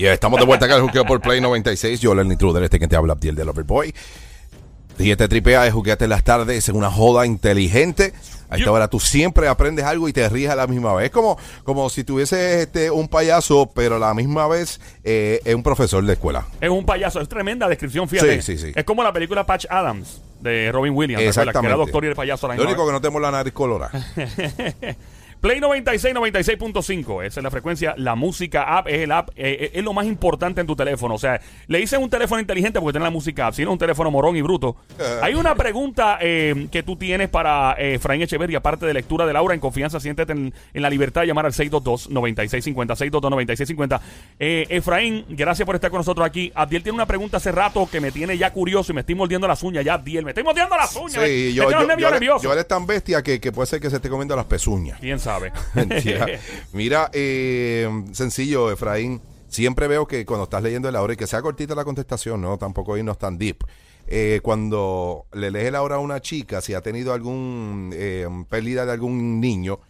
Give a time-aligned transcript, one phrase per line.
[0.00, 2.00] Y estamos de vuelta acá en Juqueo por Play 96.
[2.00, 3.94] Yo, el intruder, este que te habla, Abdiel de Loverboy.
[4.98, 8.14] Ríete tripea de jugueate las tardes en una joda inteligente.
[8.48, 11.06] A esta hora tú siempre aprendes algo y te ríes a la misma vez.
[11.06, 15.54] Es como, como si tuvieses este, un payaso, pero a la misma vez eh, es
[15.54, 16.46] un profesor de escuela.
[16.62, 18.40] Es un payaso, es tremenda descripción, fíjate.
[18.40, 18.72] Sí, sí, sí.
[18.74, 21.34] Es como la película Patch Adams de Robin Williams, ¿te acuerdas?
[21.34, 21.76] que era Exactamente.
[21.76, 22.88] doctor y el payaso a la Lo misma único vez.
[22.88, 23.92] que no tenemos la nariz colorada.
[25.40, 27.24] Play 96, 96.5.
[27.24, 27.94] Esa es la frecuencia.
[27.96, 31.14] La música app es el app, eh, eh, es lo más importante en tu teléfono.
[31.14, 33.54] O sea, le dicen un teléfono inteligente porque tiene la música app.
[33.54, 34.76] Si no, un teléfono morón y bruto.
[35.22, 39.32] Hay una pregunta eh, que tú tienes para eh, Efraín Echeverri, aparte de lectura de
[39.32, 39.98] Laura en confianza.
[39.98, 43.10] Siéntete en, en la libertad de llamar al 622-9650.
[43.10, 44.00] 622-9650.
[44.38, 46.52] Eh, Efraín, gracias por estar con nosotros aquí.
[46.54, 49.48] Abdiel tiene una pregunta hace rato que me tiene ya curioso y me estoy mordiendo
[49.48, 50.24] las uñas ya, Abdiel.
[50.24, 51.24] Me estoy mordiendo las uñas.
[51.24, 54.10] Sí, yo, yo, yo, yo eres tan bestia que, que puede ser que se esté
[54.10, 54.98] comiendo las pezuñas.
[55.00, 55.52] ¿Quién sabe?
[55.74, 56.26] Mentira.
[56.72, 59.20] Mira, eh, sencillo, Efraín.
[59.48, 62.56] Siempre veo que cuando estás leyendo el aura, y que sea cortita la contestación, no
[62.56, 63.64] tampoco irnos tan deep.
[64.06, 68.86] Eh, cuando le lees el aura a una chica, si ha tenido algún eh, pérdida
[68.86, 69.80] de algún niño,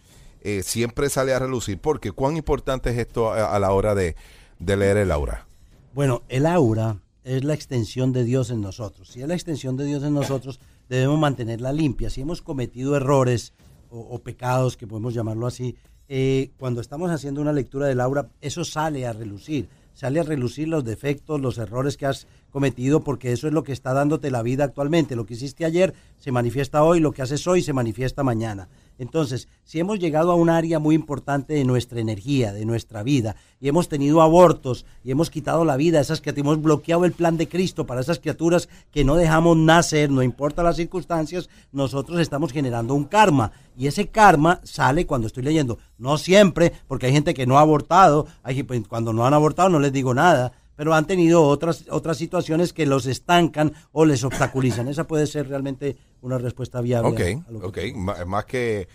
[0.42, 1.78] eh, siempre sale a relucir.
[1.78, 4.16] Porque cuán importante es esto a, a la hora de,
[4.58, 5.46] de leer el aura.
[5.94, 9.08] Bueno, el aura es la extensión de Dios en nosotros.
[9.08, 12.08] Si es la extensión de Dios en nosotros, debemos mantenerla limpia.
[12.08, 13.52] Si hemos cometido errores
[13.90, 15.76] o, pecados, que podemos llamarlo así,
[16.08, 19.68] eh, cuando estamos haciendo una lectura del aura, eso sale a relucir.
[19.94, 23.72] Sale a relucir los defectos, los errores que has cometido, porque eso es lo que
[23.72, 25.16] está dándote la vida actualmente.
[25.16, 28.68] Lo que hiciste ayer se manifiesta hoy, lo que haces hoy se manifiesta mañana.
[29.00, 33.34] Entonces, si hemos llegado a un área muy importante de nuestra energía, de nuestra vida,
[33.58, 37.12] y hemos tenido abortos, y hemos quitado la vida a esas que hemos bloqueado el
[37.12, 42.20] plan de Cristo para esas criaturas que no dejamos nacer, no importa las circunstancias, nosotros
[42.20, 43.52] estamos generando un karma.
[43.74, 45.78] Y ese karma sale cuando estoy leyendo.
[45.96, 49.70] No siempre, porque hay gente que no ha abortado, hay, pues, cuando no han abortado
[49.70, 54.24] no les digo nada, pero han tenido otras, otras situaciones que los estancan o les
[54.24, 54.88] obstaculizan.
[54.88, 57.10] Esa puede ser realmente una respuesta viable.
[57.10, 57.96] Ok, a lo que- ok.
[57.96, 58.88] Ma- Más que, eh,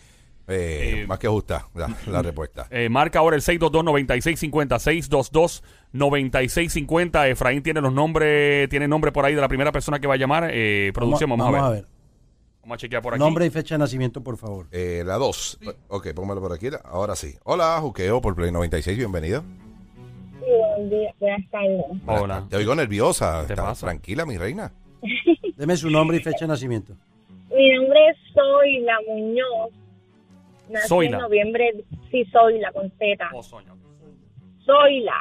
[0.47, 2.65] Eh, más que justa la, la respuesta.
[2.71, 4.79] Eh, marca ahora el 622-9650.
[5.93, 7.29] 622-9650.
[7.29, 10.17] Efraín tiene los nombres, tiene nombre por ahí de la primera persona que va a
[10.17, 10.49] llamar.
[10.51, 11.85] Eh, producción, vamos, a, ver.
[12.63, 13.19] Vamos a chequear por aquí.
[13.19, 14.65] Nombre y fecha de nacimiento, por favor.
[14.71, 15.59] Eh, la 2.
[15.89, 16.67] Ok, póngalo por aquí.
[16.83, 17.35] Ahora sí.
[17.43, 18.97] Hola, Juqueo por Play 96.
[18.97, 19.43] Bienvenido.
[20.45, 21.85] Sí, buenas tardes.
[22.05, 22.45] Hola.
[22.49, 23.41] Te oigo nerviosa.
[23.41, 23.87] ¿Qué te Está pasa?
[23.87, 24.71] tranquila, mi reina.
[25.57, 26.93] Deme su nombre y fecha de nacimiento.
[27.55, 29.71] Mi nombre es Zoila Muñoz.
[30.69, 31.17] Nací Zoila.
[31.17, 31.71] en noviembre,
[32.11, 33.29] sí, Zoila, con Z.
[33.33, 33.43] Oh.
[34.65, 35.13] Zoila.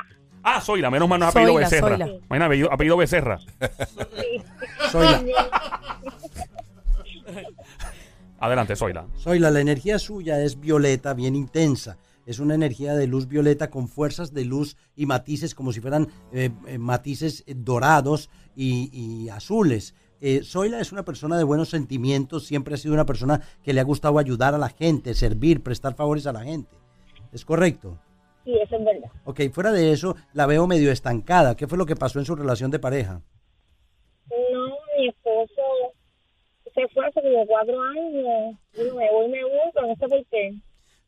[0.43, 1.89] Ah, Zoila, menos mal no es apellido Zoila, Becerra.
[1.89, 2.07] Zoila.
[2.07, 3.39] Imagina, apellido, apellido Becerra.
[3.39, 4.43] Sí.
[4.91, 5.21] Soy la,
[8.41, 9.07] Adelante, Zoila.
[9.17, 11.97] soy la, la energía suya es violeta, bien intensa.
[12.27, 16.09] Es una energía de luz violeta con fuerzas de luz y matices como si fueran
[16.33, 19.95] eh, eh, matices eh, dorados y, y azules.
[20.21, 23.81] Eh, Zoila es una persona de buenos sentimientos, siempre ha sido una persona que le
[23.81, 26.77] ha gustado ayudar a la gente, servir, prestar favores a la gente.
[27.33, 27.99] ¿Es correcto?
[28.45, 29.11] Sí, eso es verdad.
[29.25, 31.57] Ok, fuera de eso, la veo medio estancada.
[31.57, 33.21] ¿Qué fue lo que pasó en su relación de pareja?
[34.31, 34.67] No,
[34.99, 35.93] mi esposo
[36.75, 38.57] se fue hace como cuatro años.
[38.75, 40.55] Y me voy, me voy, pero no sé por qué.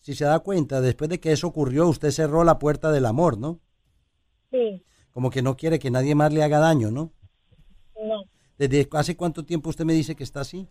[0.06, 3.38] Si se da cuenta, después de que eso ocurrió, usted cerró la puerta del amor,
[3.38, 3.58] ¿no?
[4.52, 4.80] Sí,
[5.10, 7.10] Como que no quiere que nadie más le haga daño, ¿no?
[8.00, 8.22] no.
[8.56, 10.68] ¿Desde hace cuánto tiempo usted me dice que está así?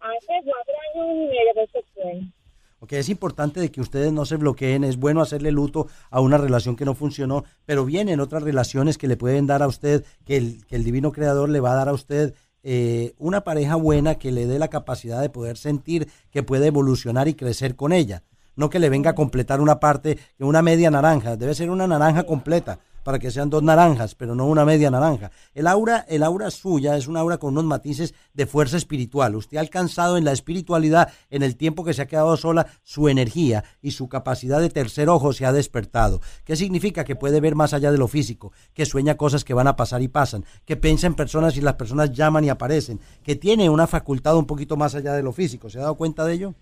[0.00, 2.32] Hace cuatro años y medio que se fue.
[2.80, 6.38] Ok, es importante de que ustedes no se bloqueen, es bueno hacerle luto a una
[6.38, 10.38] relación que no funcionó, pero vienen otras relaciones que le pueden dar a usted, que
[10.38, 14.16] el, que el divino creador le va a dar a usted eh, una pareja buena
[14.16, 18.22] que le dé la capacidad de poder sentir que puede evolucionar y crecer con ella.
[18.56, 22.24] No que le venga a completar una parte, una media naranja, debe ser una naranja
[22.24, 25.30] completa para que sean dos naranjas, pero no una media naranja.
[25.54, 29.34] El aura, el aura suya es un aura con unos matices de fuerza espiritual.
[29.34, 33.08] Usted ha alcanzado en la espiritualidad, en el tiempo que se ha quedado sola, su
[33.08, 36.20] energía y su capacidad de tercer ojo se ha despertado.
[36.44, 37.04] ¿Qué significa?
[37.04, 40.02] Que puede ver más allá de lo físico, que sueña cosas que van a pasar
[40.02, 43.86] y pasan, que piensa en personas y las personas llaman y aparecen, que tiene una
[43.86, 45.70] facultad un poquito más allá de lo físico.
[45.70, 46.54] ¿Se ha dado cuenta de ello?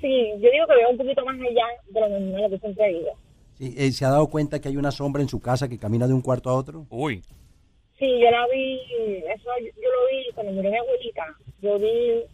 [0.00, 3.10] Sí, yo digo que veo un poquito más allá de lo normal, que siempre digo.
[3.62, 6.08] Sí, eh, ¿Se ha dado cuenta que hay una sombra en su casa que camina
[6.08, 6.84] de un cuarto a otro?
[6.90, 7.22] Uy.
[7.96, 8.80] Sí, yo la vi,
[9.32, 11.36] eso yo, lo vi cuando murió mi abuelita.
[11.60, 12.24] Yo vi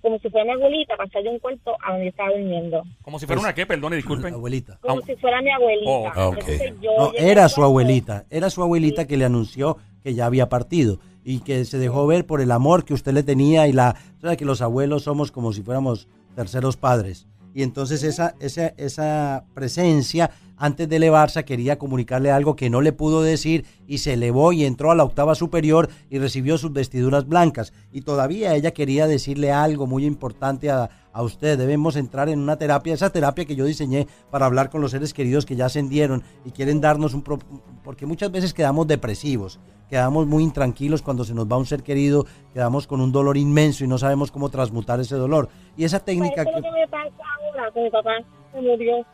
[0.00, 2.84] como si fuera mi abuelita pasar de un cuarto a donde estaba durmiendo.
[3.02, 4.34] Como si fuera una qué, perdone, disculpen.
[4.34, 4.78] Abuelita.
[4.80, 5.90] Como Ah, si fuera mi abuelita.
[5.90, 6.36] Oh, ah,
[6.80, 11.00] yo No, era su abuelita, era su abuelita que le anunció que ya había partido
[11.24, 14.36] y que se dejó ver por el amor que usted le tenía y la, sabe
[14.36, 16.06] que los abuelos somos como si fuéramos
[16.36, 17.26] terceros padres.
[17.56, 22.92] Y entonces esa, esa, esa presencia antes de elevarse quería comunicarle algo que no le
[22.92, 27.26] pudo decir y se elevó y entró a la octava superior y recibió sus vestiduras
[27.28, 27.72] blancas.
[27.92, 31.58] Y todavía ella quería decirle algo muy importante a, a usted.
[31.58, 35.12] Debemos entrar en una terapia, esa terapia que yo diseñé para hablar con los seres
[35.12, 37.22] queridos que ya ascendieron y quieren darnos un...
[37.22, 37.38] pro-
[37.84, 42.26] porque muchas veces quedamos depresivos, quedamos muy intranquilos cuando se nos va un ser querido,
[42.52, 45.48] quedamos con un dolor inmenso y no sabemos cómo transmutar ese dolor.
[45.76, 46.42] Y esa técnica...
[46.42, 47.22] Eso es lo que- que me pasa
[47.54, 48.10] ahora, que mi papá
[48.52, 49.06] se murió.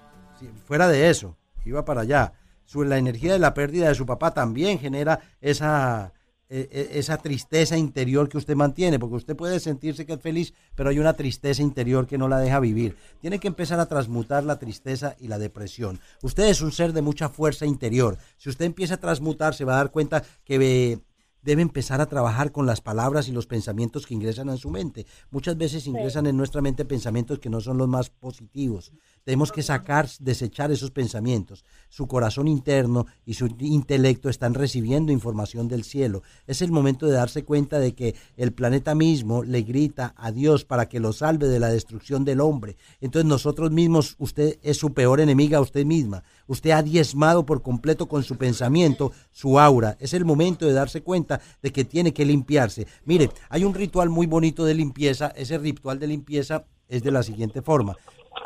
[0.66, 2.32] Fuera de eso, iba para allá.
[2.64, 6.12] Su, la energía de la pérdida de su papá también genera esa,
[6.48, 10.54] eh, eh, esa tristeza interior que usted mantiene, porque usted puede sentirse que es feliz,
[10.74, 12.96] pero hay una tristeza interior que no la deja vivir.
[13.20, 16.00] Tiene que empezar a transmutar la tristeza y la depresión.
[16.22, 18.16] Usted es un ser de mucha fuerza interior.
[18.38, 20.92] Si usted empieza a transmutar, se va a dar cuenta que...
[20.92, 20.98] eh,
[21.42, 25.06] debe empezar a trabajar con las palabras y los pensamientos que ingresan en su mente.
[25.30, 28.92] Muchas veces ingresan en nuestra mente pensamientos que no son los más positivos.
[29.24, 31.64] Tenemos que sacar, desechar esos pensamientos.
[31.88, 36.22] Su corazón interno y su intelecto están recibiendo información del cielo.
[36.46, 40.64] Es el momento de darse cuenta de que el planeta mismo le grita a Dios
[40.64, 42.76] para que lo salve de la destrucción del hombre.
[43.00, 46.24] Entonces nosotros mismos, usted es su peor enemiga, usted misma.
[46.46, 49.96] Usted ha diezmado por completo con su pensamiento su aura.
[50.00, 51.31] Es el momento de darse cuenta
[51.62, 52.87] de que tiene que limpiarse.
[53.05, 55.32] Mire, hay un ritual muy bonito de limpieza.
[55.37, 57.96] Ese ritual de limpieza es de la siguiente forma.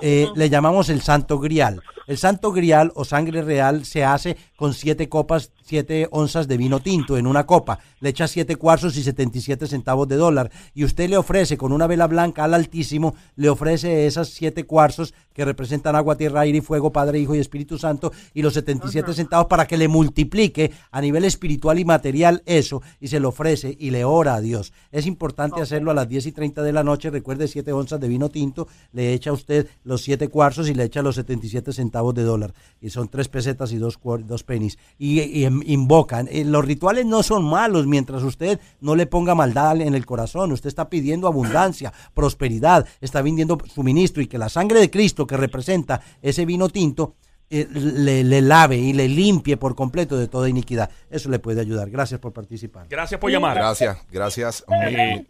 [0.01, 1.83] Eh, le llamamos el santo grial.
[2.07, 6.79] El santo grial o sangre real se hace con siete copas, siete onzas de vino
[6.81, 7.81] tinto en una copa.
[8.01, 10.51] Le echa siete cuarzos y 77 centavos de dólar.
[10.75, 15.13] Y usted le ofrece con una vela blanca al Altísimo, le ofrece esas siete cuarzos
[15.35, 19.13] que representan agua, tierra, aire y fuego, Padre, Hijo y Espíritu Santo, y los 77
[19.13, 23.77] centavos para que le multiplique a nivel espiritual y material eso, y se lo ofrece
[23.79, 24.73] y le ora a Dios.
[24.93, 27.11] Es importante hacerlo a las 10 y 30 de la noche.
[27.11, 31.03] Recuerde, siete onzas de vino tinto, le echa usted los siete cuarzos y le echa
[31.03, 32.55] los 77 centavos de dólar.
[32.81, 34.79] Y son tres pesetas y dos, cuar- dos pennies.
[34.99, 36.29] Y, y em- invocan.
[36.31, 40.53] Eh, los rituales no son malos mientras usted no le ponga maldad en el corazón.
[40.53, 45.37] Usted está pidiendo abundancia, prosperidad, está vendiendo suministro y que la sangre de Cristo que
[45.37, 47.15] representa ese vino tinto
[47.49, 50.91] eh, le, le lave y le limpie por completo de toda iniquidad.
[51.11, 51.89] Eso le puede ayudar.
[51.91, 52.87] Gracias por participar.
[52.89, 53.57] Gracias por llamar.
[53.57, 54.65] Gracias, gracias.
[54.83, 55.25] Eh.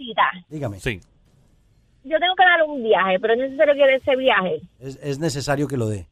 [0.49, 1.01] Dígame, Sí.
[2.05, 4.61] Yo tengo que dar un viaje, pero es necesario que dé ese viaje.
[4.79, 6.07] es, es necesario que lo dé.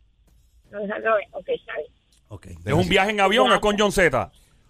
[0.72, 1.93] No, no, no, ok, está bien.
[2.34, 2.46] Ok.
[2.64, 4.10] ¿Es un viaje en avión o es con John Z?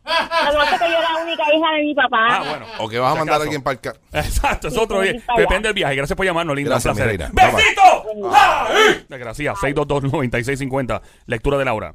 [0.04, 2.26] Lo que pasa es que yo era la única hija de mi papá.
[2.28, 2.66] Ah, bueno.
[2.80, 5.14] O que vas a mandar a alguien para el ca- Exacto, es otro día.
[5.36, 5.96] Depende del viaje.
[5.96, 6.72] Gracias por llamarnos, linda.
[6.72, 7.32] Gracias, un placer.
[7.32, 8.30] ¡Besito!
[8.34, 9.06] ¡Ay!
[9.08, 9.56] Gracias.
[9.56, 11.00] 622-9650.
[11.26, 11.94] Lectura de Laura.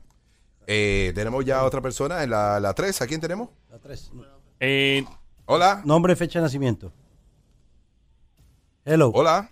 [0.66, 3.00] Eh, tenemos ya otra persona en la, la 3.
[3.02, 3.50] ¿A quién tenemos?
[3.70, 4.12] La tres.
[4.60, 5.04] Eh,
[5.46, 5.82] Hola.
[5.86, 6.92] Nombre, fecha de nacimiento.
[8.86, 9.12] Hello.
[9.14, 9.50] Hola.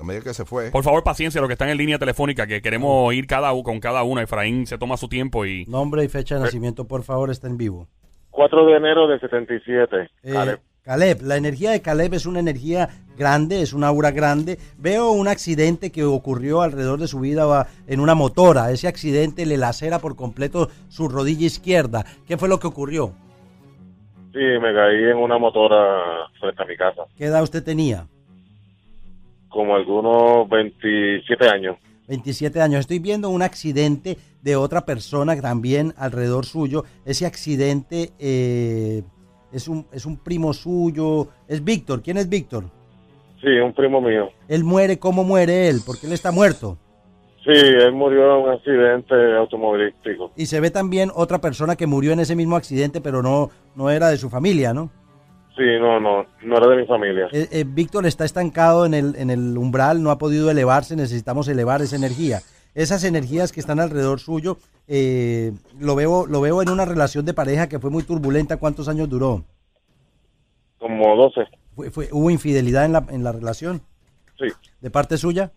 [0.00, 0.70] No me digas que se fue.
[0.70, 4.02] por favor, paciencia, lo que están en línea telefónica, que queremos ir cada con cada
[4.02, 4.22] uno.
[4.22, 5.66] Efraín se toma su tiempo y.
[5.66, 7.86] Nombre y fecha de nacimiento, por favor, está en vivo.
[8.30, 10.08] 4 de enero del 77.
[10.22, 10.60] Eh, Caleb.
[10.82, 12.88] Caleb, la energía de Caleb es una energía
[13.18, 14.56] grande, es una aura grande.
[14.78, 18.70] Veo un accidente que ocurrió alrededor de su vida en una motora.
[18.70, 22.06] Ese accidente le lacera por completo su rodilla izquierda.
[22.26, 23.12] ¿Qué fue lo que ocurrió?
[24.32, 27.02] Sí, me caí en una motora frente a mi casa.
[27.18, 28.06] ¿Qué edad usted tenía?
[29.50, 31.76] Como algunos 27 años.
[32.08, 32.80] 27 años.
[32.80, 36.84] Estoy viendo un accidente de otra persona también alrededor suyo.
[37.04, 39.02] Ese accidente eh,
[39.52, 41.28] es, un, es un primo suyo.
[41.46, 42.02] Es Víctor.
[42.02, 42.64] ¿Quién es Víctor?
[43.40, 44.30] Sí, un primo mío.
[44.48, 44.98] Él muere.
[44.98, 45.80] ¿Cómo muere él?
[45.86, 46.78] Porque él está muerto.
[47.44, 50.32] Sí, él murió en un accidente automovilístico.
[50.36, 53.88] Y se ve también otra persona que murió en ese mismo accidente, pero no, no
[53.88, 54.90] era de su familia, ¿no?
[55.60, 57.28] Sí, no, no, no era de mi familia.
[57.32, 61.48] Eh, eh, Víctor está estancado en el, en el umbral, no ha podido elevarse, necesitamos
[61.48, 62.38] elevar esa energía.
[62.74, 64.56] Esas energías que están alrededor suyo,
[64.88, 68.56] eh, lo, veo, lo veo en una relación de pareja que fue muy turbulenta.
[68.56, 69.44] ¿Cuántos años duró?
[70.78, 71.42] Como 12.
[71.76, 73.82] Fue, fue- ¿Hubo infidelidad en la, en la relación?
[74.38, 74.46] Sí,
[74.80, 75.52] ¿De parte suya?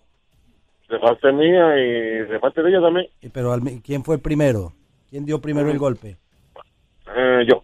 [0.90, 3.08] de parte mía y de parte de ella también.
[3.22, 4.74] Eh, Pero al- ¿quién fue el primero?
[5.10, 6.18] ¿Quién dio primero el golpe?
[7.16, 7.64] Eh, yo.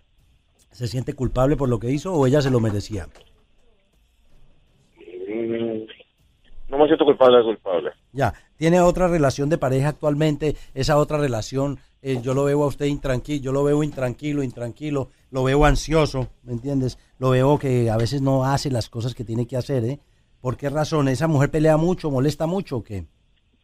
[0.79, 3.05] ¿Se siente culpable por lo que hizo o ella se lo merecía?
[6.69, 7.91] No me siento culpable culpable.
[8.13, 12.67] Ya, tiene otra relación de pareja actualmente, esa otra relación, eh, yo lo veo a
[12.67, 16.97] usted intranquilo, yo lo veo intranquilo, intranquilo, lo veo ansioso, ¿me entiendes?
[17.17, 19.99] Lo veo que a veces no hace las cosas que tiene que hacer, ¿eh?
[20.39, 21.09] ¿Por qué razón?
[21.09, 23.03] ¿Esa mujer pelea mucho, molesta mucho o qué?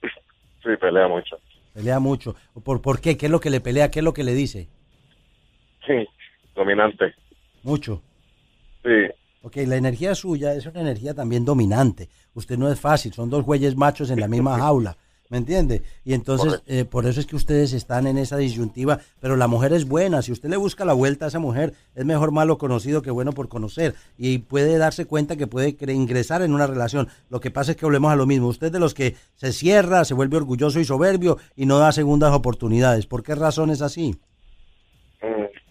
[0.02, 1.38] Sí, pelea mucho.
[1.74, 2.36] Pelea mucho.
[2.62, 3.16] ¿Por, ¿Por qué?
[3.16, 3.90] ¿Qué es lo que le pelea?
[3.90, 4.68] ¿Qué es lo que le dice?
[5.88, 6.06] Sí,
[6.56, 7.14] dominante.
[7.64, 8.02] Mucho.
[8.84, 8.90] Sí,
[9.46, 12.10] Ok, la energía suya es una energía también dominante.
[12.34, 14.98] Usted no es fácil, son dos güeyes machos en la misma jaula.
[15.30, 15.84] ¿Me entiende?
[16.04, 19.74] Y entonces, eh, por eso es que ustedes están en esa disyuntiva, pero la mujer
[19.74, 20.24] es buena.
[20.24, 23.34] Si usted le busca la vuelta a esa mujer, es mejor malo conocido que bueno
[23.34, 23.94] por conocer.
[24.18, 27.08] Y puede darse cuenta que puede ingresar en una relación.
[27.30, 28.48] Lo que pasa es que volvemos a lo mismo.
[28.48, 32.34] Usted de los que se cierra, se vuelve orgulloso y soberbio y no da segundas
[32.34, 33.06] oportunidades.
[33.06, 34.16] ¿Por qué razón es así?
[35.22, 35.65] Mm.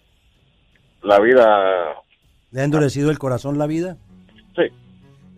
[1.05, 1.93] La vida,
[2.49, 3.97] ¿Le ha endurecido el corazón la vida?
[4.55, 4.63] sí,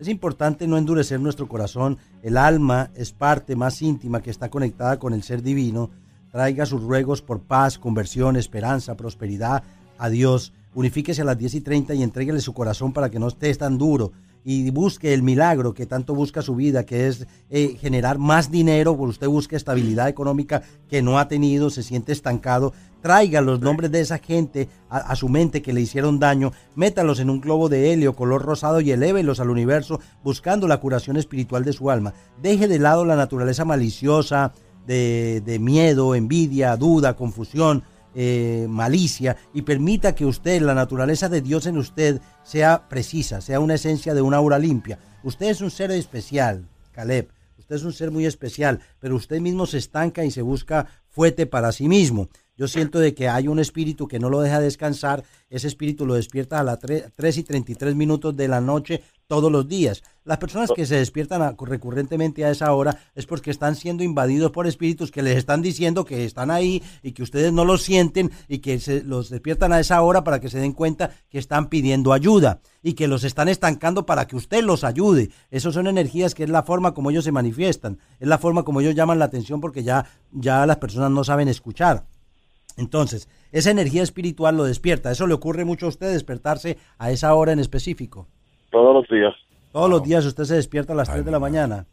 [0.00, 1.98] Es importante no endurecer nuestro corazón.
[2.22, 5.90] El alma es parte más íntima que está conectada con el ser divino.
[6.32, 9.62] Traiga sus ruegos por paz, conversión, esperanza, prosperidad
[9.98, 10.54] a Dios.
[10.74, 13.76] Unifíquese a las 10 y 30 y entréguele su corazón para que no esté tan
[13.76, 14.12] duro.
[14.44, 18.96] Y busque el milagro que tanto busca su vida, que es eh, generar más dinero,
[18.96, 22.72] porque usted busca estabilidad económica que no ha tenido, se siente estancado.
[23.02, 27.30] Traiga los nombres de esa gente a, su mente que le hicieron daño, métalos en
[27.30, 31.72] un globo de helio color rosado y elévelos al universo buscando la curación espiritual de
[31.72, 32.14] su alma.
[32.42, 34.52] Deje de lado la naturaleza maliciosa,
[34.86, 37.84] de miedo, envidia, duda, confusión,
[38.20, 43.60] eh, malicia y permita que usted, la naturaleza de Dios en usted, sea precisa, sea
[43.60, 44.98] una esencia de una aura limpia.
[45.22, 47.28] Usted es un ser especial, Caleb.
[47.58, 51.46] Usted es un ser muy especial, pero usted mismo se estanca y se busca fuerte
[51.46, 52.28] para sí mismo.
[52.56, 55.22] Yo siento de que hay un espíritu que no lo deja descansar.
[55.48, 59.68] Ese espíritu lo despierta a las 3, y 33 minutos de la noche todos los
[59.68, 60.02] días.
[60.24, 64.50] Las personas que se despiertan a- recurrentemente a esa hora es porque están siendo invadidos
[64.50, 68.30] por espíritus que les están diciendo que están ahí y que ustedes no lo sienten
[68.48, 71.68] y que se los despiertan a esa hora para que se den cuenta que están
[71.68, 75.30] pidiendo ayuda y que los están estancando para que usted los ayude.
[75.50, 78.80] Esas son energías que es la forma como ellos se manifiestan, es la forma como
[78.80, 82.06] ellos llaman la atención porque ya, ya las personas no saben escuchar.
[82.78, 85.10] Entonces, esa energía espiritual lo despierta.
[85.10, 88.28] Eso le ocurre mucho a usted despertarse a esa hora en específico.
[88.70, 89.34] Todos los días,
[89.72, 91.86] Todos los días usted se despierta a las 3 de la mañana.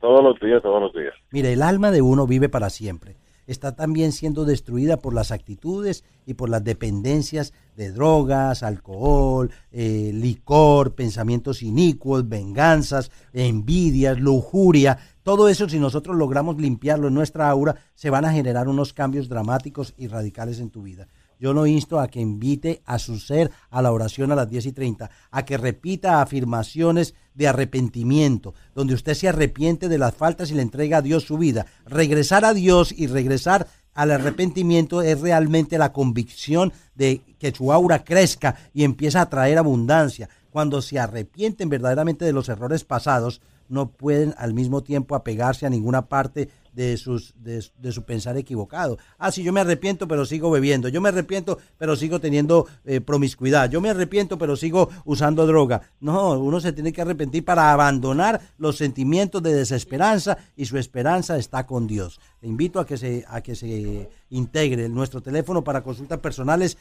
[0.00, 1.14] todos los días, todos los días.
[1.30, 3.16] Mire, el alma de uno vive para siempre.
[3.46, 10.12] Está también siendo destruida por las actitudes y por las dependencias de drogas, alcohol, eh,
[10.14, 14.98] licor, pensamientos inicuos, venganzas, envidias, lujuria.
[15.24, 19.28] Todo eso, si nosotros logramos limpiarlo en nuestra aura, se van a generar unos cambios
[19.28, 21.08] dramáticos y radicales en tu vida.
[21.40, 24.66] Yo lo insto a que invite a su ser a la oración a las 10
[24.66, 30.50] y 30, a que repita afirmaciones de arrepentimiento, donde usted se arrepiente de las faltas
[30.50, 31.64] y le entrega a Dios su vida.
[31.86, 38.04] Regresar a Dios y regresar al arrepentimiento es realmente la convicción de que su aura
[38.04, 40.28] crezca y empieza a traer abundancia.
[40.50, 45.70] Cuando se arrepienten verdaderamente de los errores pasados, no pueden al mismo tiempo apegarse a
[45.70, 48.98] ninguna parte de, sus, de, de su pensar equivocado.
[49.18, 50.88] Ah, sí, yo me arrepiento, pero sigo bebiendo.
[50.88, 53.70] Yo me arrepiento, pero sigo teniendo eh, promiscuidad.
[53.70, 55.82] Yo me arrepiento, pero sigo usando droga.
[56.00, 61.38] No, uno se tiene que arrepentir para abandonar los sentimientos de desesperanza y su esperanza
[61.38, 62.20] está con Dios.
[62.40, 64.88] Le invito a que se, a que se integre.
[64.88, 66.78] Nuestro teléfono para consultas personales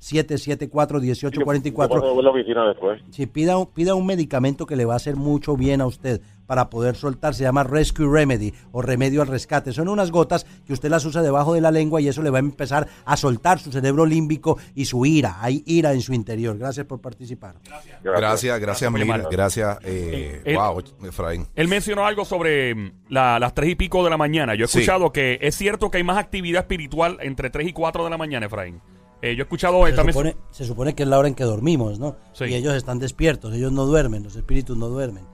[0.00, 1.88] 774-1844, 787-774-1844.
[1.88, 3.02] Cuando voy a la oficina después.
[3.10, 6.20] Si pida, un- pida un medicamento que le va a hacer mucho bien a usted
[6.46, 9.72] para poder soltar, se llama Rescue Remedy o remedio al rescate.
[9.72, 12.38] Son unas gotas que usted las usa debajo de la lengua y eso le va
[12.38, 15.36] a empezar a soltar su cerebro límbico y su ira.
[15.42, 16.56] Hay ira en su interior.
[16.56, 17.56] Gracias por participar.
[18.02, 19.02] Gracias, gracias, mil.
[19.02, 19.26] llamar.
[19.30, 21.46] Gracias, eh, Eh, wow, Efraín.
[21.54, 24.54] Él mencionó algo sobre mm, la- las tres y pico de la mañana.
[24.54, 24.78] Yo he Sí.
[24.78, 28.16] escuchado que es cierto que hay más actividad espiritual entre 3 y 4 de la
[28.16, 28.80] mañana, Efraín.
[29.22, 30.12] Eh, yo he escuchado Se también...
[30.12, 32.16] supone, se supone que es la hora en que dormimos, ¿no?
[32.32, 32.44] Sí.
[32.44, 35.24] Y ellos están despiertos, ellos no duermen, los espíritus no duermen.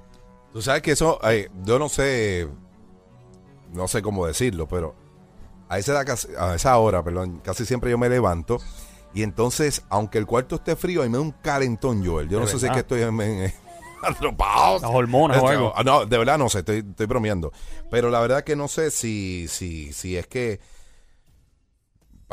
[0.52, 2.48] Tú sabes que eso, eh, yo no sé,
[3.72, 4.94] no sé cómo decirlo, pero
[5.68, 8.58] a esa, edad casi- a esa hora, perdón, casi siempre yo me levanto
[9.12, 12.28] y entonces, aunque el cuarto esté frío, a mí me da un calentón, Joel.
[12.28, 13.52] Yo De no sé si es que estoy en, en-
[14.02, 14.78] atropado.
[14.82, 15.72] Las hormonas o Este, algo.
[15.76, 17.52] ah, No, de verdad no sé, estoy, estoy bromeando.
[17.90, 20.60] Pero la verdad que no sé si, si, si es que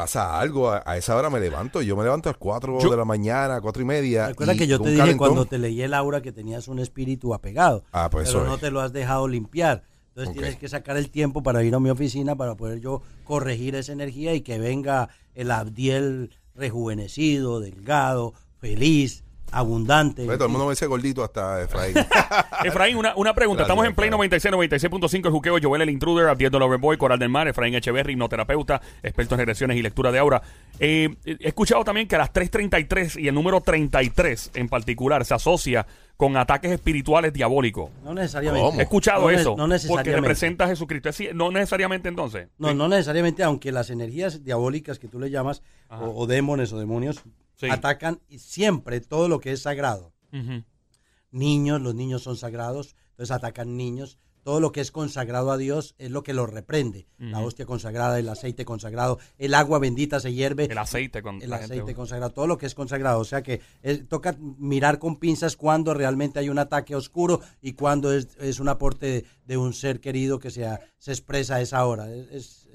[0.01, 0.69] pasa algo.
[0.71, 1.81] A, a esa hora me levanto.
[1.81, 4.27] Yo me levanto a las 4 Yo- de la mañana, cuatro y media.
[4.29, 5.27] Recuerda y que yo te dije calentón.
[5.27, 8.55] cuando te leí el aura que tenías un espíritu apegado, Ah, pues pero eso no
[8.55, 8.61] es.
[8.61, 9.83] te lo has dejado limpiar.
[10.09, 13.75] Entonces tienes que sacar el tiempo para ir a mi oficina para poder yo corregir
[13.75, 20.25] esa energía y que venga el Abdiel rejuvenecido, delgado, feliz, abundante.
[20.25, 21.95] Pues, todo el mundo me dice gordito hasta Efraín.
[22.63, 23.63] Efraín, una, una pregunta.
[23.63, 24.29] Gracias, Estamos en Play Efraín.
[24.51, 28.81] 96, 96.5, el juqueo, Joel el Intruder, Abdiel Loverboy, Coral del Mar, Efraín Echeverry, hipnoterapeuta,
[29.03, 30.41] experto en regresiones y lectura de aura.
[30.79, 35.33] Eh, he escuchado también que a las 3.33 y el número 33 en particular se
[35.33, 35.85] asocia
[36.17, 37.89] con ataques espirituales diabólicos.
[38.03, 38.63] No necesariamente.
[38.65, 38.79] ¿Cómo?
[38.79, 39.49] He escuchado No ne- eso.
[39.51, 40.15] No porque necesariamente.
[40.21, 41.09] representa a Jesucristo.
[41.33, 42.47] No necesariamente entonces.
[42.59, 42.75] No, Sí.
[42.75, 47.23] no necesariamente, aunque las energías diabólicas que tú le llamas, o, o demones o demonios,
[47.61, 47.69] Sí.
[47.71, 50.13] atacan siempre todo lo que es sagrado.
[51.31, 54.17] Niños, los niños son sagrados, entonces atacan niños.
[54.43, 57.07] Todo lo que es consagrado a Dios es lo que lo reprende.
[57.19, 60.65] La hostia consagrada, el aceite consagrado, el agua bendita se hierve.
[60.65, 63.19] El aceite con El gente- aceite consagrado, todo lo que es consagrado.
[63.19, 67.73] O sea que es- toca mirar con pinzas cuando realmente hay un ataque oscuro y
[67.73, 71.61] cuando es, es un aporte de, de un ser querido que se, se expresa a
[71.61, 72.11] esa hora.
[72.11, 72.67] Es,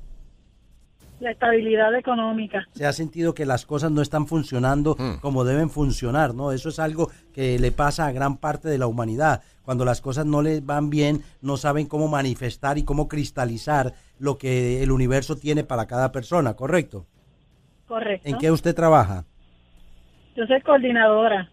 [1.18, 2.64] La estabilidad económica.
[2.76, 6.52] Se ha sentido que las cosas no están funcionando como deben funcionar, ¿no?
[6.52, 9.42] Eso es algo que le pasa a gran parte de la humanidad.
[9.64, 14.38] Cuando las cosas no les van bien, no saben cómo manifestar y cómo cristalizar lo
[14.38, 17.06] que el universo tiene para cada persona, ¿correcto?
[17.86, 18.28] Correcto.
[18.28, 19.24] ¿En qué usted trabaja?
[20.36, 21.48] Yo soy coordinadora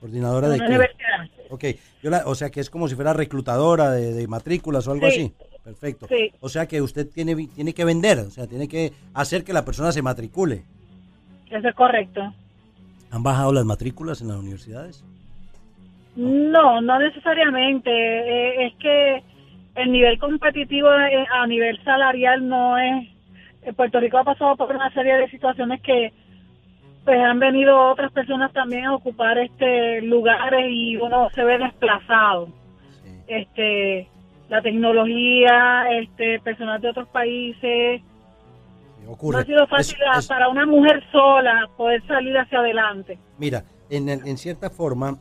[0.00, 0.66] ¿Coordinadora de de qué?
[0.66, 1.28] universidad.
[1.50, 1.64] Ok,
[2.02, 5.08] yo la- o sea que es como si fuera reclutadora de, de matrículas o algo
[5.10, 5.12] Sí.
[5.34, 5.34] así.
[5.62, 6.06] Perfecto.
[6.08, 6.30] Sí.
[6.40, 9.64] O sea que usted tiene, tiene que vender, o sea, tiene que hacer que la
[9.64, 10.62] persona se matricule.
[11.50, 12.34] Eso es correcto.
[13.10, 15.02] ¿Han bajado las matrículas en las universidades?
[16.16, 17.90] No, no necesariamente.
[17.90, 19.22] Eh, es que
[19.76, 23.08] el nivel competitivo eh, a nivel salarial no es.
[23.64, 26.12] Eh, Puerto Rico ha pasado por una serie de situaciones que
[27.04, 32.46] pues han venido otras personas también a ocupar este lugares y uno se ve desplazado.
[33.02, 33.10] Sí.
[33.26, 34.08] Este,
[34.48, 38.00] la tecnología, este, personas de otros países.
[38.00, 39.40] sí, No ocurre.
[39.40, 43.18] ha sido fácil Es- a- es- para una mujer sola poder salir hacia adelante.
[43.38, 45.18] Mira, en, en cierta forma,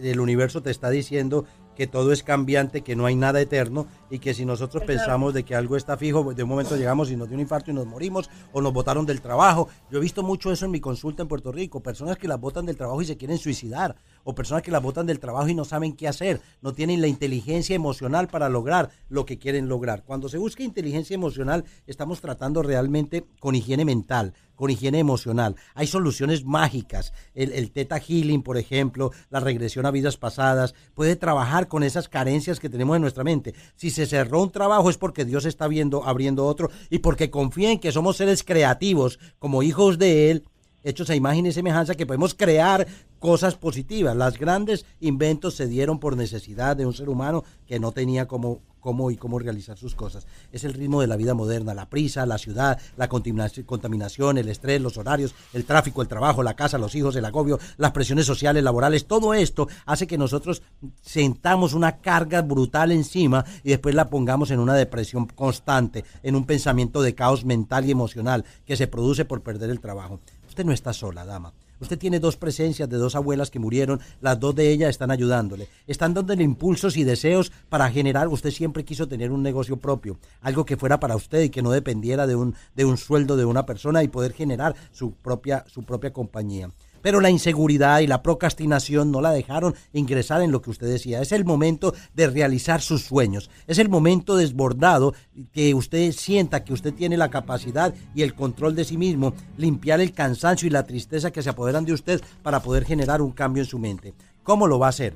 [0.00, 1.44] el universo te está diciendo
[1.76, 5.44] que todo es cambiante, que no hay nada eterno y que si nosotros pensamos de
[5.44, 7.86] que algo está fijo, de un momento llegamos y nos dio un infarto y nos
[7.86, 9.68] morimos o nos botaron del trabajo.
[9.90, 12.66] Yo he visto mucho eso en mi consulta en Puerto Rico, personas que las botan
[12.66, 15.64] del trabajo y se quieren suicidar o personas que las botan del trabajo y no
[15.64, 20.02] saben qué hacer, no tienen la inteligencia emocional para lograr lo que quieren lograr.
[20.04, 25.56] Cuando se busca inteligencia emocional, estamos tratando realmente con higiene mental, con higiene emocional.
[25.74, 27.12] Hay soluciones mágicas.
[27.34, 32.08] El, el Theta Healing, por ejemplo, la regresión a vidas pasadas, puede trabajar con esas
[32.08, 33.54] carencias que tenemos en nuestra mente.
[33.76, 37.70] Si se cerró un trabajo es porque Dios está viendo, abriendo otro y porque confía
[37.70, 40.44] en que somos seres creativos como hijos de Él
[40.84, 42.86] hechos a imagen y semejanza que podemos crear
[43.24, 44.14] cosas positivas.
[44.14, 48.60] Las grandes inventos se dieron por necesidad de un ser humano que no tenía cómo,
[48.80, 50.26] cómo y cómo realizar sus cosas.
[50.52, 54.78] Es el ritmo de la vida moderna, la prisa, la ciudad, la contaminación, el estrés,
[54.82, 58.62] los horarios, el tráfico, el trabajo, la casa, los hijos, el agobio, las presiones sociales,
[58.62, 60.60] laborales, todo esto hace que nosotros
[61.00, 66.44] sentamos una carga brutal encima y después la pongamos en una depresión constante, en un
[66.44, 70.20] pensamiento de caos mental y emocional que se produce por perder el trabajo.
[70.46, 71.54] Usted no está sola, dama.
[71.80, 75.68] Usted tiene dos presencias de dos abuelas que murieron, las dos de ellas están ayudándole.
[75.86, 80.64] Están dándole impulsos y deseos para generar, usted siempre quiso tener un negocio propio, algo
[80.64, 83.66] que fuera para usted y que no dependiera de un, de un sueldo de una
[83.66, 86.70] persona y poder generar su propia, su propia compañía.
[87.04, 91.20] Pero la inseguridad y la procrastinación no la dejaron ingresar en lo que usted decía.
[91.20, 93.50] Es el momento de realizar sus sueños.
[93.66, 95.12] Es el momento desbordado
[95.52, 100.00] que usted sienta que usted tiene la capacidad y el control de sí mismo, limpiar
[100.00, 103.62] el cansancio y la tristeza que se apoderan de usted para poder generar un cambio
[103.62, 104.14] en su mente.
[104.42, 105.14] ¿Cómo lo va a hacer?